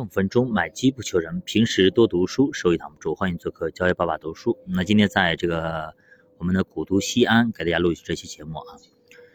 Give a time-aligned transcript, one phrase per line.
[0.00, 3.14] 五分钟买机不求人，平时多读书，收益挡不住。
[3.14, 4.56] 欢迎做客交易爸爸读书。
[4.66, 5.94] 那今天在这个
[6.38, 8.76] 我们的古都西安给大家录制这期节目啊。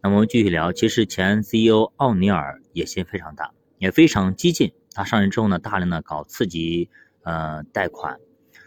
[0.00, 4.72] 那我们继续聊，其实前 CEO 奥尼尔野心非常大，也非常激进。
[4.92, 6.88] 他上任之后呢，大量的搞刺激
[7.24, 8.18] 呃贷款，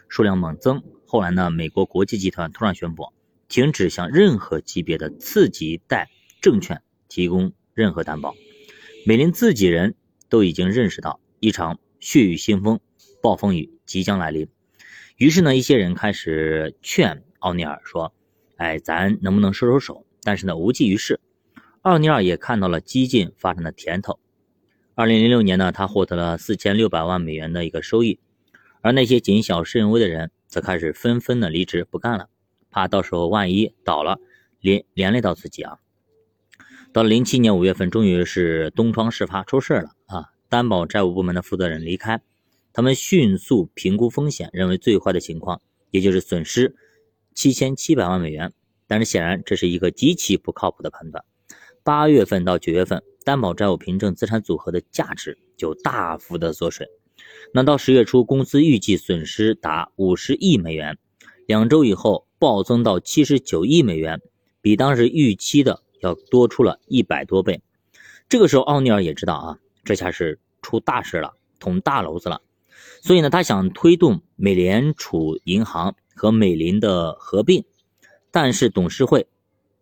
[0.08, 0.84] 数量猛增。
[1.06, 3.12] 后来呢，美国国际集团突然宣布
[3.48, 6.10] 停止向任何级别的次级贷
[6.40, 8.34] 证券提供任何担保。
[9.04, 9.96] 美林自己人
[10.28, 11.18] 都已经认识到。
[11.42, 12.78] 一场血雨腥风、
[13.20, 14.46] 暴风雨即将来临，
[15.16, 18.14] 于是呢，一些人开始劝奥尼尔说
[18.58, 21.18] ：“哎，咱能不能收收手？”但是呢，无济于事。
[21.80, 24.20] 奥尼尔也看到了激进发展的甜头。
[24.94, 28.20] 二零零六年呢，他获得了四千六百万美元的一个收益，
[28.80, 32.28] 而那些谨小慎微的人则开始纷纷的离职不干了，
[32.70, 34.20] 怕到时候万一倒了，
[34.60, 35.78] 连连累到自己啊。
[36.92, 39.90] 到了零七年五月份，终于是东窗事发，出事了！
[40.52, 42.20] 担保债务部门的负责人离开，
[42.74, 46.76] 他们迅速评估风险，认为最坏的情况也就是损失
[47.34, 48.52] 七千七百万美元。
[48.86, 51.24] 但是显然这是一个极其不靠谱的判断。
[51.82, 56.86] 八月份到九月份，担保债务凭证资产组合的价值就大幅的缩水。
[57.54, 60.98] 那到十月初，公司预计损失达五十亿美元，
[61.46, 64.20] 两周以后暴增到七十九亿美元，
[64.60, 67.62] 比当时预期的要多出了一百多倍。
[68.28, 69.58] 这个时候，奥尼尔也知道啊。
[69.84, 72.42] 这下是出大事了，捅大娄子了。
[73.00, 77.64] 所以呢，他想推动美联储银行和美林的合并，
[78.30, 79.26] 但是董事会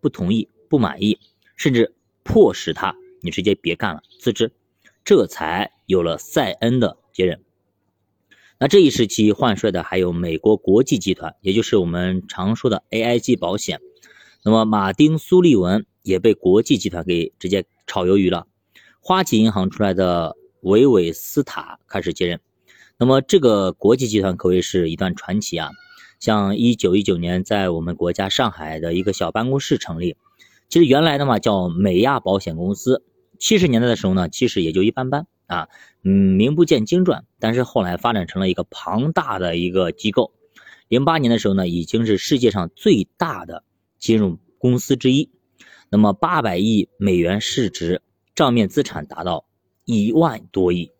[0.00, 1.18] 不同意、不满意，
[1.56, 4.52] 甚至迫使他你直接别干了，辞职。
[5.04, 7.42] 这才有了塞恩的接任。
[8.58, 13.80] 那这一时期换帅的还有美国国际集团，也就是我们常说的 AIG 保险。
[14.44, 18.46] 那么马丁·苏利文也被国际集团给直接炒鱿鱼了。
[19.02, 22.38] 花旗银行出来的维韦斯塔开始接任，
[22.98, 25.70] 那么这个国际集团可谓是一段传奇啊！
[26.18, 30.18] 像一九一九年在我们国家上海的一个小办公室成立，
[30.68, 33.02] 其实原来的嘛叫美亚保险公司。
[33.38, 35.68] 七十年代的时候呢，其实也就一般般啊，
[36.04, 37.24] 嗯，名不见经传。
[37.38, 40.34] 但是后来发展成了一个庞大的一个机构。
[40.88, 43.64] 零八年的时候呢，已经是世界上最大的
[43.98, 45.30] 金融公司之一，
[45.88, 48.02] 那么八百亿美元市值。
[48.40, 49.44] 账面资产达到
[49.84, 50.90] 一万多亿，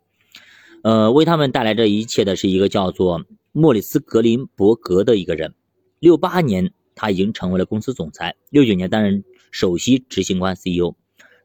[0.83, 5.55] 呃，为他们带来这一切的是一个叫做莫里斯·格林伯格的一个人。
[6.01, 10.97] 六八年，他已经成为了公司总裁；六九年担任首席执行官 CEO，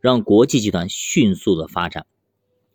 [0.02, 2.06] 让国际集团迅速的发展，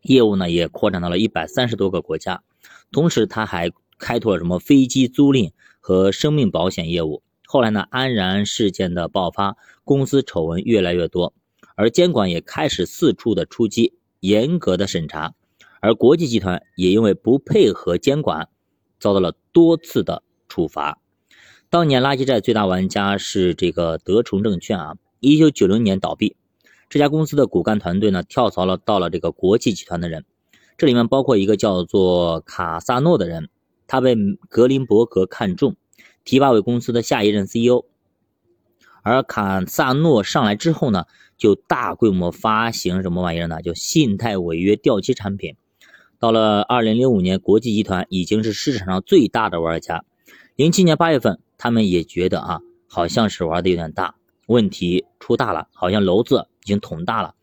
[0.00, 2.42] 业务呢也扩展到了一百三十多个国家。
[2.90, 7.22] 同时，他还开拓了什么飞机租赁和生命保险业务。
[7.44, 11.34] 后来呢，安然事件的爆发，公司丑闻越来越多。
[11.80, 15.32] 而监管也开始四处的出击，严格的审查，
[15.80, 18.50] 而国际集团也因为不配合监管，
[18.98, 21.00] 遭到了多次的处罚。
[21.70, 26.36] 当年垃圾债最大玩家是这个德崇证券啊，一九九零年倒闭，
[26.90, 30.26] 这家公司的骨干团队呢跳槽了到了这个国际集团的人，
[30.76, 33.48] 这里面包括一个叫做卡萨诺的人，
[33.86, 34.14] 他被
[34.50, 35.76] 格林伯格看中，
[36.26, 37.86] 提拔为公司的下一任 CEO。
[39.02, 41.04] 而卡萨诺上来之后呢，
[41.36, 43.62] 就大规模发行什么玩意儿呢？
[43.62, 45.56] 就信贷违约掉期产品。
[46.18, 50.04] 到了二零零五年，国际集团已经是市场上最大的玩家。
[50.54, 54.16] 零七年八月份，他们也觉得啊，好像是玩的有点大，
[54.46, 57.34] 问题出大了，好像篓子已经捅大了，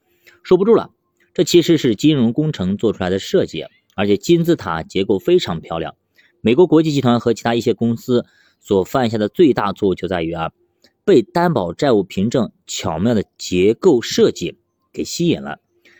[0.43, 0.91] 收不住了。
[1.33, 5.95] 这其实是金融工程做出来的设计，而且金字塔结构非常漂亮。
[6.41, 8.25] 美国国际集团和其他一些公司
[8.59, 10.51] 所犯下的最大错误就在于啊。
[11.07, 14.57] 被担保债务凭证巧妙的结构设计
[14.91, 15.59] 给吸引了，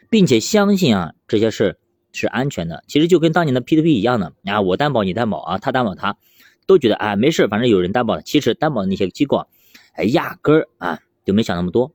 [0.09, 1.79] 并且相信啊这些事
[2.11, 2.83] 是安全的。
[2.89, 6.17] 其实就跟当年的 P2P 一样的啊，我担保你担保啊，他担保他，
[6.65, 8.19] 都觉得哎没事，反正有人担保。
[8.19, 9.47] 其实担保的那些机构，
[9.93, 11.93] 哎压根儿啊就没想那么多，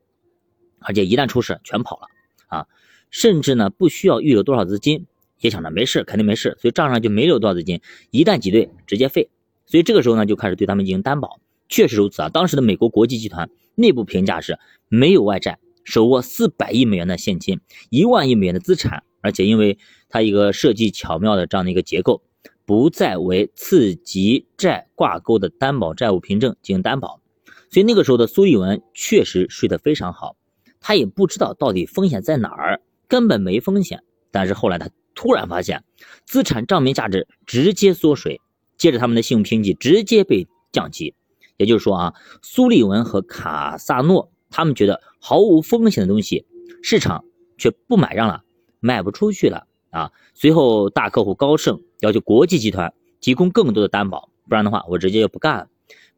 [0.79, 2.07] 而且一旦出事全跑了
[2.47, 2.67] 啊，
[3.11, 5.05] 甚至呢不需要预留多少资金，
[5.39, 9.29] 也想着没事肯定没事，所以账上就没留多少资金，一旦挤兑直接废。
[9.67, 11.39] 所以这个时候呢就开始对他们进行担保。
[11.73, 12.29] 确实如此啊！
[12.29, 14.59] 当时的美国国际集团内部评价是
[14.89, 19.79] 没有外债，手握四百亿美元的现金，一万亿美元的资产，而且因为
[20.11, 22.23] 它一个设计巧妙的这样的一个结构，
[22.67, 27.23] 不再为次级债挂钩的担保债务凭证进行担保，
[27.71, 30.37] 所以那个时候的苏利文确实睡得非常好，
[30.79, 34.03] 他也不知道到底风险在哪儿，根本没风险。
[34.31, 35.83] 但是后来他突然发现，
[36.27, 38.43] 资产账面价值直接缩水，
[38.77, 41.15] 接着他们的信用评级直接被降级。
[41.57, 46.47] 也就是说啊，苏利文和卡萨诺他们觉得毫无风险的东西，
[46.83, 47.25] 市场
[47.59, 48.43] 却不买账了，
[48.81, 50.13] 卖不出去了，啊。
[50.35, 55.69] 随后大客户高盛要求国际集团提供更多的担保，不然的话我直接就不干了。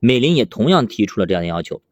[0.01, 1.83] 美林也同样提出了这样的要求。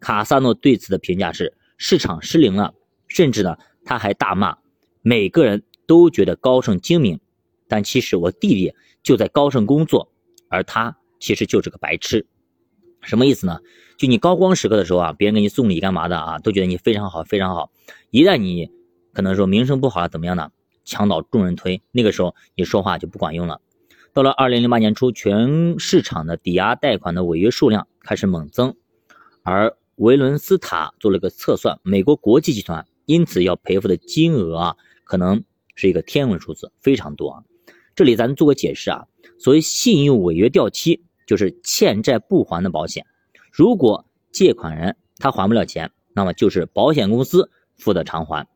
[0.00, 2.74] 卡萨诺对此的评价是市场失灵了，
[3.08, 4.58] 甚至呢他还大骂
[5.02, 7.20] 每个人都觉得高盛精明，
[7.68, 10.10] 但其实我弟弟就在高盛工作，
[10.48, 12.26] 而他其实就是个白痴。
[13.04, 13.60] 什么意思呢？
[13.96, 17.70] 就你高光时刻的时候啊，别人给你送礼干嘛的啊，都觉得你非常好，非常好。
[18.10, 18.70] 一旦你
[19.12, 20.50] 可能说名声不好了，怎么样呢？
[20.84, 23.60] 墙倒众人推，那个时候你说话就不管用了。
[24.12, 28.76] 到了二零零八年初，全市场的抵押贷款的违约数量开始猛增，
[29.42, 37.42] 而维伦斯塔做了个测算，美国国际集团因此要赔付的金额啊，可能是一个天文数字，非常多啊。
[37.94, 39.06] 这里咱做个解释啊，
[39.38, 41.04] 所谓信用违约掉期。
[41.26, 43.06] 就是欠债不还的保险，
[43.52, 48.46] 如果借款人他还不了钱，那么就是保险公司负责偿还。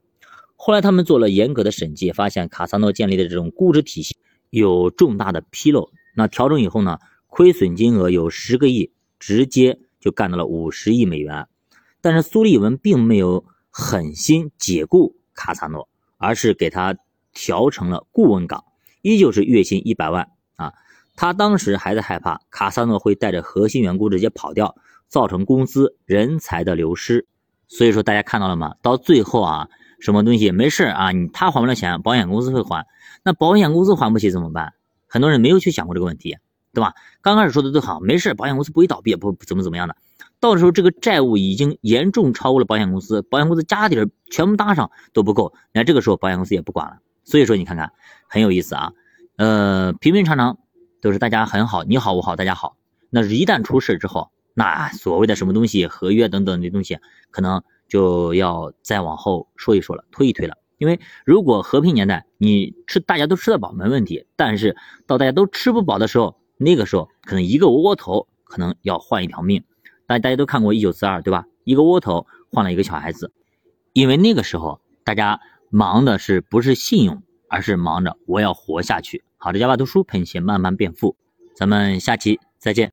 [0.56, 4.16] 后来他们做了严格的审计，发现卡萨诺建立的这种估值体系
[4.50, 5.90] 有重大的纰漏。
[6.14, 6.98] 那调整以后呢，
[7.28, 11.46] 亏损金额有十个亿，直接就干到了五十亿美元。
[12.00, 16.96] 但是苏利文并没有狠心解雇卡萨诺，而是给他
[17.32, 18.64] 调成了顾问岗，
[19.02, 20.74] 依旧是月薪一百万啊。
[21.20, 24.76] 他当时还在害怕卡萨诺会带着核心员工直接跑掉，
[25.08, 27.26] 造成公司人才的流失。
[27.66, 28.76] 所以说大家看到了吗？
[28.82, 29.68] 到最后啊，
[29.98, 31.10] 什么东西没事啊？
[31.10, 32.86] 你他还不了钱，保险公司会还。
[33.24, 34.74] 那保险公司还不起怎么办？
[35.08, 36.36] 很多人没有去想过这个问题，
[36.72, 36.92] 对吧？
[37.20, 39.96] 刚开始说的都好，没事，保险公司不会倒闭，不怎么怎么样的。
[40.38, 46.98] 到时候这个债务已经严重超过了保险公司，保险公司家底儿全部搭上都不够，那这个时候保险公司也不管了。
[47.24, 47.90] 所以说你看看
[48.28, 48.92] 很有意思啊，
[49.36, 50.58] 呃，平平常常。
[51.00, 52.76] 都是大家很好，你好我好大家好。
[53.08, 56.98] 那一旦出事之后，那所谓的什么东西合约等等的东西，
[57.30, 60.56] 可能就要再往后说一说了，推一推了。
[60.78, 69.62] 因为如果和平年代你吃大家都吃得饱没问题，但是到大家都吃不饱的时候，那个时候可能一个窝窝头可能要换一条命。
[70.06, 71.44] 大大家都看过一九四二对吧？
[71.64, 73.32] 一个窝头换了一个小孩子，
[73.92, 75.40] 因为那个时候大家
[75.70, 79.22] 忙的是不是信用，而是忙着我要活下去。
[79.40, 81.16] 好的，加巴读书，陪你慢慢变富。
[81.54, 82.86] 咱们下期再见。